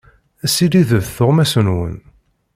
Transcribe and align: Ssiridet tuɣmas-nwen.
Ssiridet 0.49 1.07
tuɣmas-nwen. 1.15 1.97